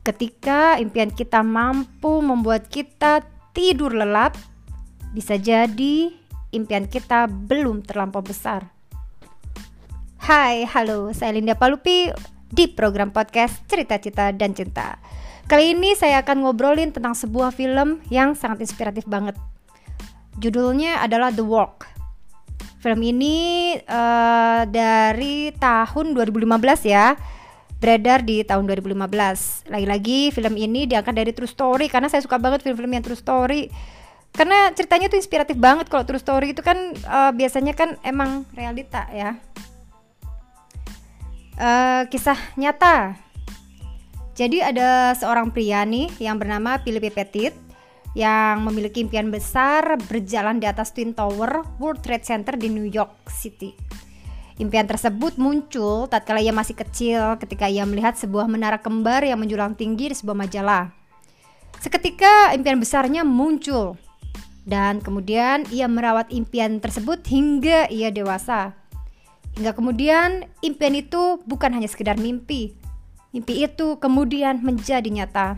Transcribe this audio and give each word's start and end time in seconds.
Ketika 0.00 0.80
impian 0.80 1.12
kita 1.12 1.44
mampu 1.44 2.24
membuat 2.24 2.72
kita 2.72 3.20
tidur 3.52 3.92
lelap, 3.92 4.32
bisa 5.12 5.36
jadi 5.36 6.08
impian 6.56 6.88
kita 6.88 7.28
belum 7.28 7.84
terlampau 7.84 8.24
besar. 8.24 8.64
Hai, 10.24 10.64
halo, 10.64 11.12
saya 11.12 11.36
Linda 11.36 11.52
Palupi 11.52 12.08
di 12.48 12.64
program 12.72 13.12
podcast 13.12 13.60
Cerita 13.68 14.00
Cita 14.00 14.32
dan 14.32 14.56
Cinta. 14.56 14.96
Kali 15.44 15.76
ini 15.76 15.92
saya 15.92 16.24
akan 16.24 16.48
ngobrolin 16.48 16.96
tentang 16.96 17.12
sebuah 17.12 17.52
film 17.52 18.00
yang 18.08 18.32
sangat 18.32 18.64
inspiratif 18.64 19.04
banget. 19.04 19.36
Judulnya 20.40 21.04
adalah 21.04 21.28
The 21.28 21.44
Walk. 21.44 21.84
Film 22.80 23.04
ini 23.04 23.76
uh, 23.84 24.64
dari 24.64 25.52
tahun 25.60 26.16
2015 26.16 26.88
ya 26.88 27.12
beredar 27.80 28.20
di 28.22 28.44
tahun 28.44 28.68
2015. 28.68 29.72
Lagi-lagi 29.72 30.30
film 30.30 30.54
ini 30.60 30.84
diangkat 30.84 31.16
dari 31.16 31.32
true 31.32 31.48
story 31.48 31.88
karena 31.88 32.12
saya 32.12 32.20
suka 32.20 32.36
banget 32.36 32.60
film-film 32.60 32.92
yang 32.92 33.02
true 33.02 33.16
story. 33.16 33.72
Karena 34.30 34.70
ceritanya 34.70 35.10
tuh 35.10 35.18
inspiratif 35.18 35.58
banget 35.58 35.90
kalau 35.90 36.06
true 36.06 36.20
story 36.20 36.54
itu 36.54 36.62
kan 36.62 36.94
uh, 37.08 37.32
biasanya 37.34 37.74
kan 37.74 37.96
emang 38.06 38.46
realita 38.54 39.08
ya. 39.10 39.40
Uh, 41.56 42.06
kisah 42.12 42.38
nyata. 42.54 43.16
Jadi 44.36 44.62
ada 44.62 45.12
seorang 45.18 45.50
pria 45.50 45.82
nih 45.82 46.08
yang 46.22 46.38
bernama 46.40 46.80
Philippe 46.80 47.12
Petit 47.12 47.52
yang 48.14 48.66
memiliki 48.66 49.04
impian 49.04 49.30
besar 49.30 49.98
berjalan 50.10 50.58
di 50.58 50.66
atas 50.66 50.90
Twin 50.90 51.14
Tower 51.14 51.62
World 51.78 52.02
Trade 52.02 52.24
Center 52.26 52.54
di 52.56 52.72
New 52.72 52.86
York 52.86 53.28
City. 53.30 53.74
Impian 54.60 54.84
tersebut 54.84 55.40
muncul 55.40 56.04
tatkala 56.04 56.44
ia 56.44 56.52
masih 56.52 56.76
kecil 56.76 57.40
ketika 57.40 57.64
ia 57.64 57.88
melihat 57.88 58.12
sebuah 58.20 58.44
menara 58.44 58.76
kembar 58.76 59.24
yang 59.24 59.40
menjulang 59.40 59.72
tinggi 59.72 60.12
di 60.12 60.16
sebuah 60.20 60.36
majalah. 60.36 60.92
Seketika 61.80 62.52
impian 62.52 62.76
besarnya 62.76 63.24
muncul 63.24 63.96
dan 64.68 65.00
kemudian 65.00 65.64
ia 65.72 65.88
merawat 65.88 66.28
impian 66.28 66.76
tersebut 66.76 67.24
hingga 67.24 67.88
ia 67.88 68.12
dewasa. 68.12 68.76
Hingga 69.56 69.72
kemudian 69.72 70.44
impian 70.60 70.92
itu 70.92 71.40
bukan 71.48 71.72
hanya 71.72 71.88
sekedar 71.88 72.20
mimpi. 72.20 72.76
Mimpi 73.32 73.64
itu 73.64 73.96
kemudian 73.96 74.60
menjadi 74.60 75.08
nyata. 75.08 75.56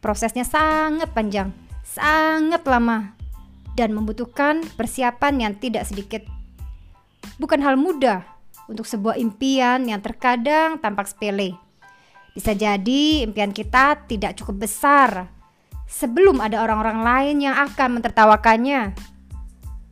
Prosesnya 0.00 0.48
sangat 0.48 1.12
panjang, 1.12 1.52
sangat 1.84 2.64
lama, 2.64 3.12
dan 3.76 3.92
membutuhkan 3.92 4.64
persiapan 4.80 5.44
yang 5.44 5.52
tidak 5.60 5.84
sedikit. 5.84 6.31
Bukan 7.40 7.60
hal 7.64 7.80
mudah 7.80 8.24
untuk 8.68 8.84
sebuah 8.88 9.20
impian 9.20 9.84
yang 9.88 10.00
terkadang 10.00 10.80
tampak 10.80 11.08
sepele. 11.08 11.56
Bisa 12.32 12.56
jadi 12.56 13.24
impian 13.28 13.52
kita 13.52 14.08
tidak 14.08 14.40
cukup 14.40 14.64
besar 14.64 15.28
sebelum 15.84 16.40
ada 16.40 16.64
orang-orang 16.64 17.04
lain 17.04 17.36
yang 17.44 17.56
akan 17.68 18.00
mentertawakannya. 18.00 18.96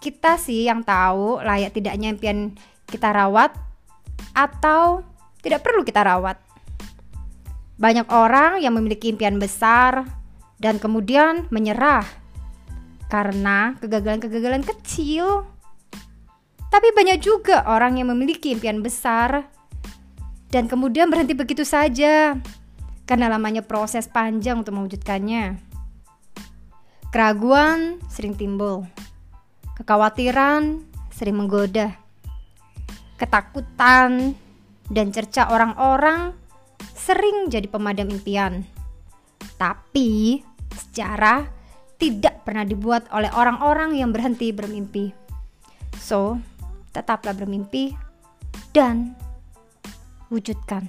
Kita 0.00 0.40
sih 0.40 0.64
yang 0.64 0.82
tahu 0.82 1.44
layak 1.44 1.76
tidaknya 1.76 2.16
impian 2.16 2.56
kita 2.88 3.12
rawat 3.12 3.52
atau 4.32 5.04
tidak 5.44 5.60
perlu 5.60 5.84
kita 5.84 6.00
rawat. 6.00 6.40
Banyak 7.76 8.08
orang 8.08 8.64
yang 8.64 8.72
memiliki 8.78 9.12
impian 9.12 9.36
besar 9.36 10.08
dan 10.62 10.80
kemudian 10.80 11.50
menyerah 11.52 12.06
karena 13.12 13.76
kegagalan-kegagalan 13.82 14.64
kecil. 14.64 15.44
Tapi 16.72 16.88
banyak 16.96 17.20
juga 17.20 17.68
orang 17.68 18.00
yang 18.00 18.08
memiliki 18.16 18.56
impian 18.56 18.80
besar 18.80 19.44
dan 20.48 20.72
kemudian 20.72 21.12
berhenti 21.12 21.36
begitu 21.36 21.68
saja 21.68 22.40
karena 23.04 23.28
lamanya 23.28 23.60
proses 23.60 24.08
panjang 24.08 24.64
untuk 24.64 24.72
mewujudkannya. 24.80 25.60
Keraguan 27.12 28.00
sering 28.08 28.32
timbul, 28.32 28.88
kekhawatiran 29.76 30.80
sering 31.12 31.36
menggoda, 31.36 31.92
ketakutan 33.20 34.32
dan 34.88 35.12
cerca 35.12 35.52
orang-orang 35.52 36.32
sering 36.96 37.52
jadi 37.52 37.68
pemadam 37.68 38.08
impian. 38.08 38.64
Tapi 39.60 40.40
sejarah 40.72 41.44
tidak 42.00 42.48
pernah 42.48 42.64
dibuat 42.64 43.12
oleh 43.12 43.28
orang-orang 43.36 43.92
yang 44.00 44.08
berhenti 44.08 44.56
bermimpi. 44.56 45.12
So, 46.00 46.40
tetaplah 46.92 47.32
bermimpi 47.34 47.96
dan 48.76 49.16
wujudkan. 50.28 50.88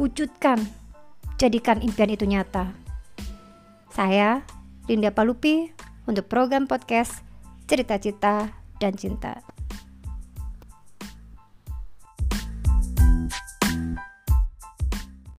Wujudkan. 0.00 0.60
Jadikan 1.38 1.82
impian 1.84 2.10
itu 2.10 2.24
nyata. 2.26 2.72
Saya 3.92 4.42
Linda 4.90 5.14
Palupi 5.14 5.70
untuk 6.04 6.26
program 6.26 6.66
podcast 6.66 7.22
Cerita 7.64 7.96
Cita 8.00 8.50
dan 8.82 8.92
Cinta. 8.98 9.53